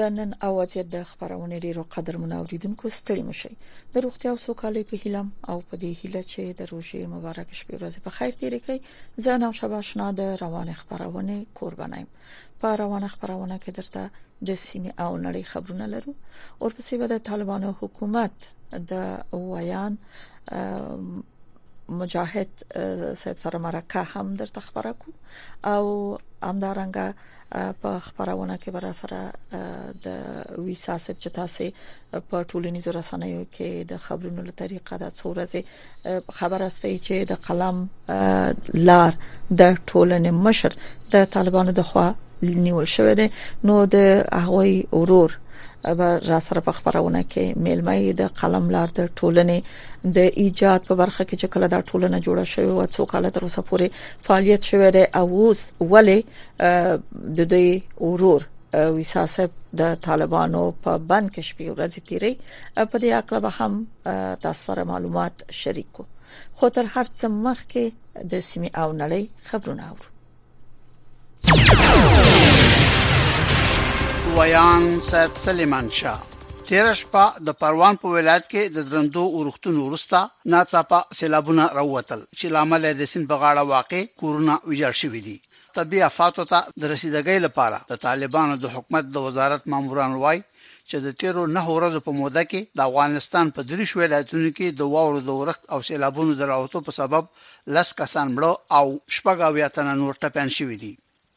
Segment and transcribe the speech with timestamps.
[0.00, 3.52] د نن اواز د خبرونه ډیرو قدر منوریدونکو ستړي مشي
[3.92, 7.74] د روغتیا او سوکالۍ په هیلم او په دې هیله چې د روزي مبارک شپې
[7.78, 8.78] ورځ په خیر تیر کړئ
[9.24, 12.08] زه نو شباشنا د روان خبرونه قربانایم
[12.60, 14.02] په روان خبرونه کې درته
[14.48, 16.12] د سیمه او نړۍ خبرونه لرو
[16.60, 18.36] او په سیمه د طالبانو حکومت
[18.90, 18.92] د
[19.52, 19.92] ویان
[21.90, 22.48] مجاهد
[23.18, 25.10] صاحب سره مرکه هم درته خبره کو
[25.68, 27.14] او همدارنګه
[27.82, 29.32] په خبرونه کې بر سره
[30.04, 30.06] د
[30.58, 31.64] ویسا سب چې تاسو
[32.30, 35.62] په ټولنیزو رسنیو کې د خبرونو له طریقه د څورزه
[36.38, 37.88] خبر استه چې د قلم
[38.74, 39.12] لار
[39.58, 40.76] د ټولنې مشر
[41.12, 42.08] د طالبانو د خوا
[42.42, 43.30] نیول شوې ده
[43.64, 43.94] نو د
[44.32, 45.36] هغوی اورور
[45.82, 49.58] به را سره په خبرونه کې میلمه د قلم لار د ټولنې
[50.16, 53.42] د ایجاد په برخه کې چې کله دا ټولنه جوړه شوې او څو کال تر
[53.46, 53.86] اوسه پورې
[54.28, 55.60] فعالیت شوې ده او اوس
[55.92, 56.18] ولې
[57.38, 57.68] د دې
[58.06, 58.40] اورور
[58.98, 59.50] وساسب
[59.82, 62.32] د طالبانو په بند کې شپې ورځې تیري
[62.90, 63.72] په دې اړه به هم
[64.46, 66.04] تاسو سره معلومات شریک کو
[66.56, 67.84] خو تر هر څه مخکې
[68.34, 69.22] د سیمې او نړۍ
[69.52, 70.08] خبرونه اورو
[74.38, 76.20] ویان سید سلیمان شاه
[76.66, 80.20] تیر شپه د پروان په ولایت کې د درندو اورښتونو ورستا
[80.52, 85.36] ناڅاپه سیلابونه راووتل چې لامل یې د سین بغاړه واقع کورونا ویجاړ شوې دي
[85.76, 90.38] طبي آفاتو ته د رسیدګۍ لپاره د طالبانو د حکومت د وزارت ماموران وای
[90.88, 94.82] چې د تیرو نه ورځو په موده کې د افغانستان په دریش ولایتونو کې د
[94.94, 97.22] واورو د ورخت او سیلابونو د راوتو په سبب
[97.74, 100.94] لس کسان مړه او شپږ اویا تنه نور ټپيان شوي دي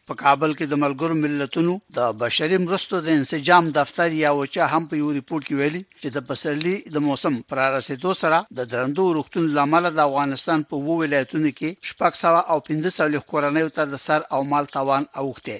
[0.09, 4.83] په کابل کې د ملګرو ملتونو د بشري مرستو د انسجام دفتر یا وچا هم
[4.89, 9.05] په یو ریپورت کې ویلي چې د پسرلي د موسم پر رسیدو سره د درندو
[9.17, 13.83] روغتون لامل د افغانستان په وو ولایتونو کې شپږ سوه او پنځه سوه کورنۍ ته
[13.91, 15.59] د سر او مال تاوان اوخته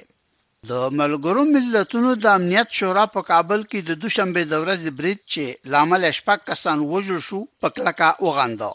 [0.72, 5.46] د ملګرو ملتونو د امنیت شورا په کابل کې د دوشنبه د ورځې بریټ چې
[5.76, 8.72] لامل شپږ کسان وژل شو په کلکه وغندو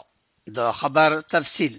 [0.57, 1.75] د خبر تفصیل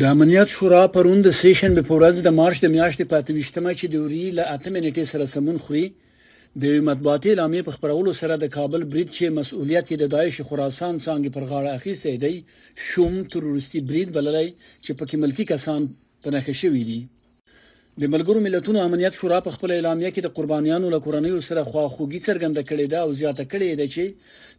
[0.00, 4.04] د امنیت شورا پرون د سیشن په ورځ د مارچ د میاشتې پاتويشتمه چې د
[4.04, 5.84] وری له اتم نیټه سره سمون خوې
[6.62, 10.94] د مطبوعاتي اعلامیه په خبرولو سره د کابل بریډ چې مسؤلیت یې د داعش خراسان
[11.06, 12.34] څنګه پر غاړه اخیستی دی
[12.88, 14.48] شوم تروریستي بریډ بللای
[14.84, 15.80] چې پکې ملکی کسان
[16.24, 17.00] پناه شوي دي
[18.00, 22.20] د ملګرو ملتونو امنیت شورا په خپل اعلامیه کې د قربانیانو له کورنۍ سره خواخوږي
[22.28, 24.14] څرګنده کړې ده او زیاته کړې ده چې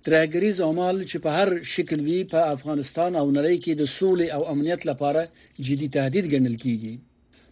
[0.07, 4.41] ترګریز عمل چې په هر شکل وي په افغانستان او نړۍ کې د سولې او
[4.53, 5.21] امنیت لپاره
[5.69, 6.93] جدي تهدید ګڼل کیږي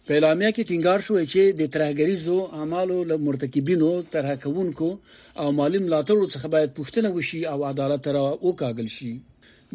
[0.06, 4.90] په اعلامیه کې ټینګار شوې چې د ترهګریزو اعمالو له مرتکبینو ترهکونکو
[5.42, 9.12] او مالیم لاتړو څخه باید پوښتنه وشي او عدالت را وکاګل شي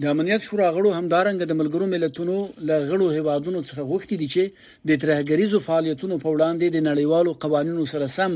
[0.01, 2.35] د امنیت شورا غړو همدارنګ د ملګرو ملتونو
[2.67, 4.43] له غړو هیوادونو څخه غوښتي دي چې
[4.89, 8.33] د ترهګریزو فعالیتونو په وړاندې د نړیوالو قوانینو سره سم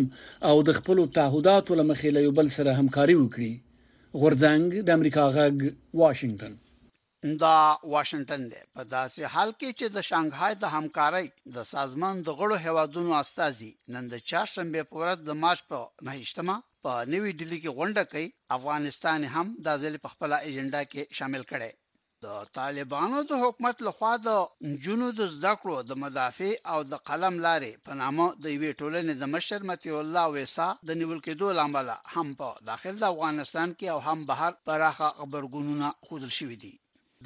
[0.50, 3.52] او د خپل تعهداتو لمخې له یو بل سره همکاري وکړي
[4.22, 5.56] غورځنګ د امریکا غږ
[6.02, 6.54] واشنگټن
[7.44, 7.58] دا
[7.94, 12.56] واشنگټن دی په داسې حال کې چې د شانګهای د همکارۍ د سازمان د غړو
[12.66, 15.80] هیوادونو استازي نن د چهارشنبه په ورځ د مارچ په
[16.10, 18.28] 9 په نوې ډیلی کې غونډه کوي
[18.58, 21.72] افغانستان هم دا ځل په خپل ایجنډا کې شامل کړي
[22.24, 22.28] د
[22.58, 24.30] طالبانو د حکومت لخوا د
[24.84, 29.14] جنو د زده کړو د مدافع او د قلم لارې په نامه د یوې ټولنې
[29.18, 33.88] د مشر متي الله ویسا د نیول کېدو لامل هم په داخل د افغانستان کې
[33.94, 36.74] او هم بهر پراخه خبرګونونه خوندل شوې دي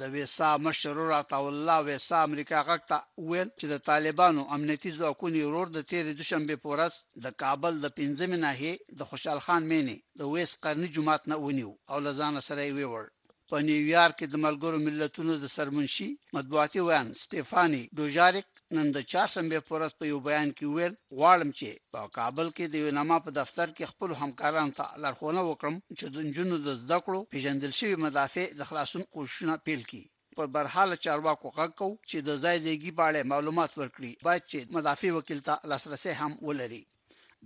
[0.02, 2.98] د ویسا مشر راته الله ویسا امریکا غکتا
[3.28, 8.30] ویل چې د طالبانو امنیتي ځواکونه ورور د تیر دوشنبه پورس د کابل د پنځم
[8.44, 12.86] ناحیه د خوشحال خان مینه د ویس قرنی جماعت نه ونیو او لزان سره وی
[12.92, 13.06] ور
[13.52, 19.58] په نیویارک کې د ملګرو ملتونو د سرمنشي مطبوعاتي وان سټيفاني دوجاریک نن د چاشنبه
[19.68, 23.66] پورس په یو بیان کې ویل غواړم چې په کابل کې د یوناما په دفتر
[23.76, 28.44] کې خپل همکارانو ته لارښوونه وکړم چې د جنونو د زده کړو پیژندل شوی مدافع
[28.58, 30.04] د خلاصون کوشش نه پیل کړي
[30.38, 35.10] په برحاله چارواکو غږ کو چې د ځای ځای کې معلومات ورکړي باید چې مدافع
[35.14, 36.82] وکیل ته لاسرسي هم ولري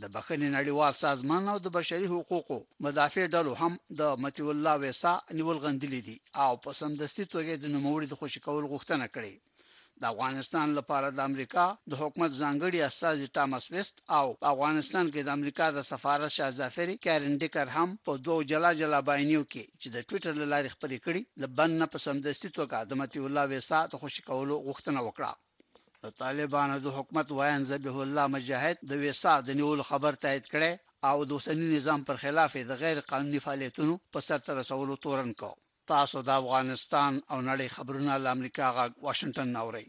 [0.03, 5.15] د بخښنې نړیوال سازمان او د بشري حقوقو مدافع ډلو هم د متي الله ویسا
[5.39, 9.35] نیول غندلې دي او په سمدستي توګه د نوموړي د خوشی کول غوښتنه کړې
[10.01, 15.29] د افغانستان لپاره د امریکا د حکومت ځانګړي استاد ټامس ویست او افغانستان کې د
[15.39, 19.97] امریکا د سفارت شاه ظافری کارنډیکر هم په دوه جلا جلا بیانیو کې چې د
[20.09, 24.23] ټوئیټر لارې خبرې کړي لبن نه په سمدستي توګه د متي الله ویسا د خوشی
[24.31, 25.33] کولو غوښتنه وکړه
[26.06, 30.73] د طالبانو د حکومت وایان ذبیح الله مجاهد د ویسا د نیول خبر تایید کړي
[31.11, 35.50] او د اوسنی نظام پر خلاف د غیر قانوني فعالیتونو په سرته رسولو تورن کو
[35.93, 39.87] تاسو د افغانستان او نړۍ خبرونه له امریکا غا واشنگټن اوري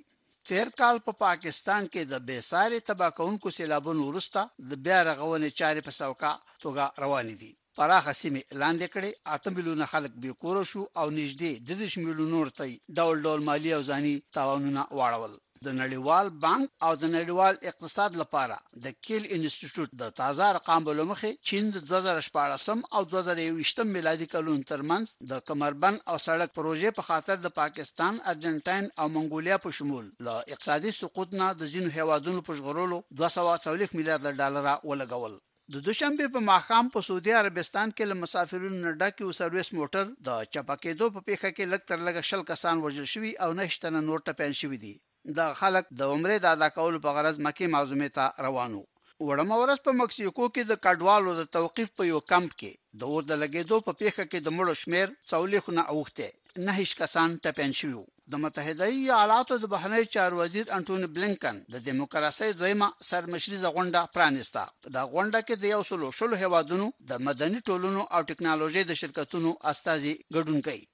[0.47, 5.81] تیر کال په پا پاکستان کې د بیساري تباکونکو سیلابونو ورسته د بیا رغونې چارې
[5.87, 10.81] په سوکا توګه روان دي پراخه سیمه لاندې کړې اته میلیونه خلک بې کور شو
[10.99, 12.63] او نږدې 10 میلیونه نور ته
[12.99, 15.35] ډول ډول مالی او ځاني تاوانونه واړول
[15.67, 21.01] د نړیوال بانک او د نړیوال اقتصاد لپاره د کیل انسټیټیوټ د تازه ارقام بل
[21.09, 27.03] مخې چین د 2014 او 2021 میلادي کلون ترمنځ د کمربند او سړک پروژې په
[27.09, 32.41] خاطر د پاکستان، ارجنټاین او منګولیا په شمول له اقتصادي سقوط نه د ځینو هیوادونو
[32.47, 35.35] په ژغورلو 240 میلیارډ ډالر ولګول
[35.73, 40.03] د دوشنبه په ماخام په سعودي عربستان کې له مسافرونو نه ډکې او سرویس موټر
[40.27, 44.19] د چپکېدو په پیښه کې لږ تر لږه شل کسان وژل شوي او نشته نور
[44.31, 44.95] ټپین شوي دي
[45.37, 48.81] د خلک د عمره د ادا کولو په غرض مکه معزومه ته روانو
[49.27, 53.21] وړم ورځ په مکسیکو کې د کډوالو د توقيف په یو کمپ کې د اور
[53.29, 56.27] د لګیدو په پیښه کې د مړو شمیر څولېخونه اوخته
[56.65, 58.01] نه هیڅ کسان ټپن شوی
[58.31, 64.61] د متحده ایالاتو د بهرنی چار وزیر انټونی بلنکن د دیموکراسي دویمه سرمشريزه غونډه پرانسته
[64.95, 69.49] دا غونډه کې د یو سلو شلو هیوادونو د مدني ټولنو او ټکنالوژي د شرکتونو
[69.73, 70.85] استازي ګډون کوي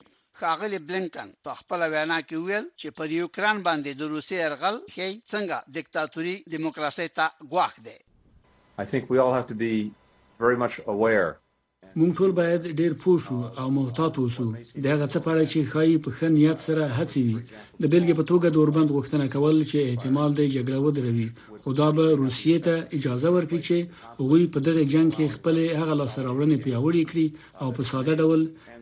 [0.42, 5.10] خاغلی بلنکن په خپل وینا کې ویل چې پر یوکران باندې د روسي ارغل هي
[5.32, 7.98] څنګه دیکتاتوري دیموکراسي ته ګواښ دی
[8.84, 9.74] I think we all have to be
[10.44, 11.30] very much aware
[12.00, 14.46] مونږ ټول باید ډیر پوه شو او محتاط اوسو
[14.86, 17.38] دا غڅه پړه چې خای په خن نیت سره هڅي وي
[17.82, 21.30] د بلګې په توګه دوربند غوښتنه کول چې احتمال دی جګړه ودروي
[21.64, 23.78] خدا به روسیې ته اجازه ورکړي چې
[24.20, 27.28] هغوی په دغه جنگ کې خپل هغه لاسراوړنې پیاوړي کړي
[27.62, 28.42] او په ساده ډول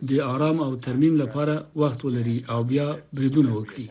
[0.09, 3.85] د آرام او ترمیم لپاره وخت ولري او بیا بریدونه وکړي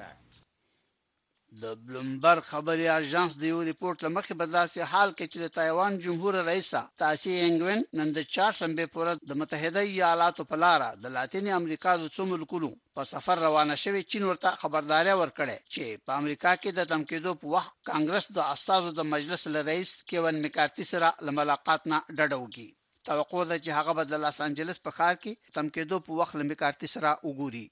[1.64, 5.92] د بلومبر خبري اژانس د یو ریپورت لمخې په داسې حال کې چې د تایوان
[6.04, 6.70] جمهور رئیس
[7.02, 12.04] تاسي انګوین نن د چاړشنبه پورې د متحده ایالاتو په لار د لاتینی امریکا د
[12.14, 16.80] څو ملکونو په سفر روانه شوی چین ورته خبرداري ورکړې چې په امریکا کې د
[16.92, 21.08] تمکیدو په وخت کانګرس د استادو د مجلس ل رئیس کیون میکارتي سره
[21.38, 22.68] ملاقات نه ډډوږي
[23.08, 26.88] توقع ده چې هغه به د لاس انجلس په ښار کې تمکیدو په وخت لمکارتي
[26.94, 27.66] سره وګوري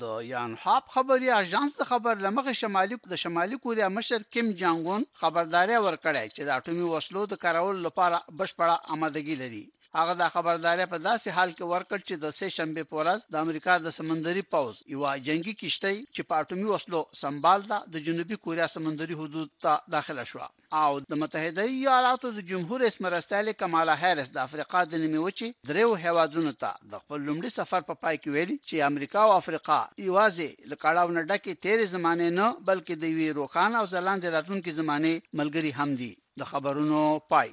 [0.00, 5.02] د یان هاب خبري اژانس د خبر لمغه شمالي د شمالي کوریا مشر کیم جانګون
[5.20, 9.64] خبرداري ورکړې چې د اټومي وسلو د کارول لپاره بشپړه آمادګي لري
[9.98, 13.36] هغه د خبرداري په داسې حال کې ورکړ چې د سه شنبه په ورځ د
[13.44, 18.36] امریکا د سمندري پوز یو جنگي کشتۍ چې په اټومي وسلو سمبال ده د جنوبي
[18.44, 20.40] کوریا سمندري حدود ته داخله شو
[20.82, 25.90] او د متحده ایالاتو د جمهور رئیس مرستاله کمالا هیرس د افریقا د نیموچي دریو
[26.04, 29.80] هوادونو ته د خپل لومړي سفر په پا پای کې ویلي چې امریکا او افریقا
[30.04, 35.12] ایوازې لکړاو نه ډکه تیرې زمانه نه بلکې د وی روخان او زلاند راتلونکو زمانه
[35.40, 37.00] ملګری هم دي د خبرونو
[37.34, 37.50] پای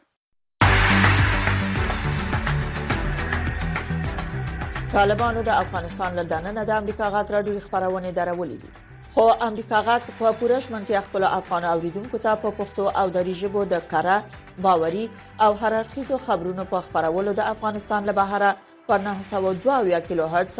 [4.97, 8.69] طالبانو د افغانستان له دننه د امریکا غاټ راډیو خبرونه درولې دي
[9.17, 13.65] خو امریکا غاټ په پورش منتي خپل افغان اوریدونکو ته په پښتو او دری ژبه
[13.73, 15.03] د کړه باوري
[15.45, 18.50] او هررخیزو خبرونو په خبرولو د افغانستان له بهره
[18.89, 20.60] په 902 کیلو هرتز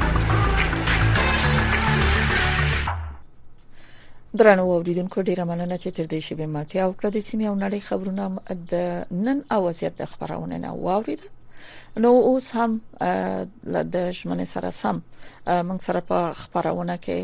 [4.39, 7.79] درنو اوریدونکو ډیره مننه چې تر دې شی به ماتیا او کړې سیمه او نړۍ
[7.87, 11.21] خبرونه د نن اوازیت د خبرونه نه واورید
[12.05, 12.77] نو اوس هم
[13.93, 15.01] د شمنې سره سم
[15.67, 17.19] موږ سره په خبرونه کې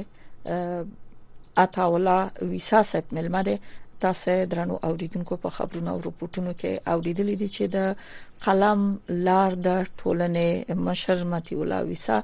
[1.66, 2.18] اتا ولا
[2.54, 3.60] ویسا سپ ملمده
[4.06, 7.96] تاسو درنو اوریدونکو په خبرونو او رپورټونو کې اوریدلې دي چې د
[8.46, 9.00] قلم
[9.30, 12.20] لار د ټولنې مشر متي ولا ویسا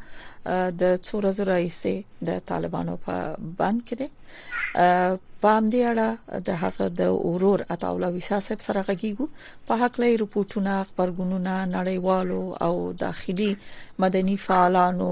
[0.45, 1.87] د څو ورځې رئیس
[2.31, 4.07] د طالبانو په بند کې
[5.43, 9.27] پام دی اړه د هغه د اورور عطا الله ویسا صاحب سره غږیږو
[9.69, 13.47] په حق لې رپورټونه خبرګونونه نړیوالو او داخلي
[14.03, 15.07] مدني فعالانو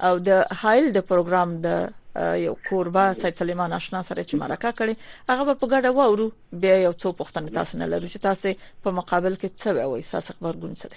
[0.06, 4.94] او د هایل د پروګرام د یو کوربه سید سلیمان آشنا سره چې مرکه کړي
[5.32, 6.26] هغه په ګډه وورو
[6.64, 8.48] بیا یو څو پوښتنه تاسو نه لرو چې تاسو
[8.86, 10.88] په مقابل کې څه وایي تاسو خبرګون څه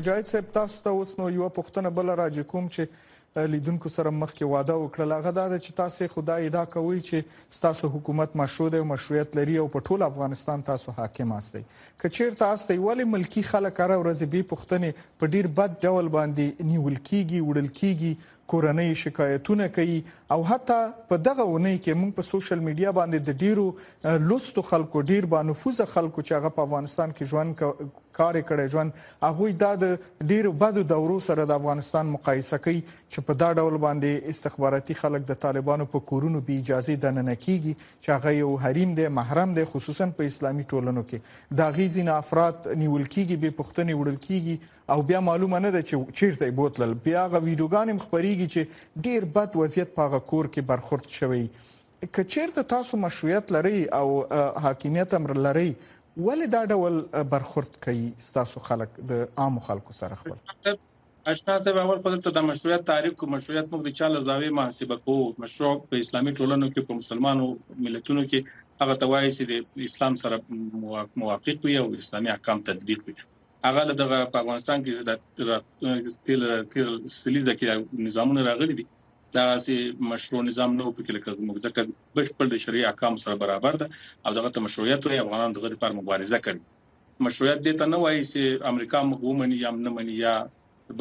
[0.00, 2.82] مجاهد صاحب تاسو ته اوس نو یو پوښتنه بل راځي کوم چې
[3.36, 7.88] لیدونکو سره مخ کې واده وکړل هغه دا چې تاسو خدای ادا کوي چې تاسو
[7.92, 11.62] حکومت مشروع دی مشروعیت لري او په ټول افغانستان تاسو حاکم آستئ
[12.04, 16.96] کچیر تاسو ولی ملکی خلک را ورځ به پښتنه په ډیر بد ډول باندې نیول
[16.96, 18.12] کیږي وړل کیږي
[18.50, 19.98] کورنۍ شکایتونه کوي
[20.34, 20.78] او حتی
[21.10, 25.42] په دغه ونی کې موږ په سوشل میډیا باندې د ډیرو لوستو خلکو ډیر با
[25.50, 30.84] نفوذ خلکو چې هغه په افغانستان کې ژوند کار کړي ژوند هغه د ډیرو بدو
[30.94, 35.88] دورو سره د افغانستان مقایسه کوي چې په دا ډول باندې استخباراتي خلک د طالبانو
[35.94, 40.34] په کورونو به اجازه د ننکیږي چې هغه یو حریم دی محرم دی خصوصا په
[40.34, 45.58] اسلامي ټولنو کې دا غیزین افراد نیول کیږي به پښتني وړل کیږي او بیا معلومه
[45.64, 50.48] نه ده چې چیرته بوتل بیا غو ویډیوګان مخبريږي چې ډیر بد وضعیت په کور
[50.54, 51.42] کې برخورد شوی
[52.18, 54.08] که چیرته تاسو مشروعیت لري او
[54.66, 56.96] حاکمیت امر لري ولې دا ډول
[57.36, 58.02] برخورد کوي
[58.40, 60.76] تاسو خلک د عام خلکو سره خپل
[61.34, 64.98] اشنا ته باور پدل ته د مشروعیت تاریخ کو مشروعیت موږ د چاله زاوی محاسبه
[65.08, 67.48] کو مشروع په اسلامي ټولنو کې په مسلمانو
[67.88, 70.40] ملتونو کې هغه توایي چې د اسلام سره
[71.26, 73.18] موافق وي او اسلامي احکام تطبیق وي
[73.68, 74.02] هغه د
[74.40, 75.60] افغانستان کې د
[76.28, 78.86] تیل تیل سلیزه کې نظامونه راغلي دي
[79.36, 79.74] دا سي
[80.10, 83.88] مشروع نظام نو په کې لکه موږ د بشپړ د شریعه احکام سره برابر ده
[84.24, 86.60] او دغه ته مشروعیت لري افغانان دغه لپاره مبارزه کوي
[87.28, 90.34] مشروعیت دې ته نه وایي چې امریکا مغومني یا نه مني یا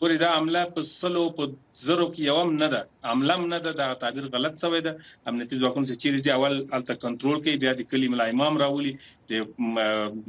[0.00, 1.42] ګوري دا عمله په سلو په
[1.84, 2.80] زرو کې یوم نه ده
[3.12, 4.92] عملم نه ده دا تعبیر غلط شوی ده
[5.30, 8.92] امنیتي ځواکونه چې چیرې ځي اول الته کنټرول کوي بیا د کلی ملا امام راولي
[9.30, 9.32] د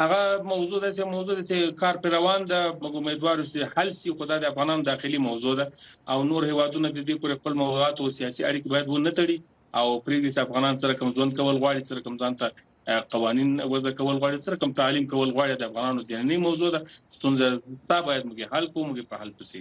[0.00, 4.48] هغه موضوع د موضوع د کار پر روان د امیدوارو سي حل سي خدای د
[4.52, 8.76] افغانانو داخلي موضوع ده او نور هوادونه د دې پر خپل موضوعات او سیاسي اړیکې
[8.76, 9.38] باید ونه تړي
[9.78, 13.90] او پریږدي چې افغانان سره کوم ځوند کول غواړي سره کوم ځان ته قوانين وضع
[13.98, 16.80] کول غواړي سره کوم تعلیم کول غواړي د افغانانو دیني موضوع ده
[17.10, 19.60] ستونزه تا باید موږ حل کوو موږ په حل پسې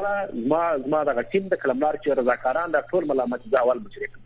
[0.53, 4.23] ما زما دا ټیم د کلملار چې رضاکاران د ټول ملامت ځاول مشرک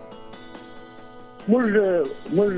[1.49, 1.65] موږ
[2.37, 2.51] موږ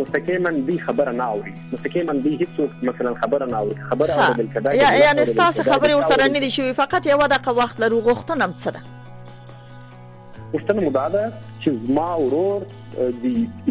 [0.00, 4.74] مستقیما دې خبره نه اوري مستقیما دې هیڅ مثلا خبره نه اوري خبره اورېدل کده
[4.74, 8.68] یا یعنی تاسو خبره ورسره نه دي شوی فقط یو دغه وخت لرو غوښتنم څه
[8.76, 8.82] ده
[10.54, 12.60] غوښتنه مو ده چې ما ورور
[13.24, 13.24] د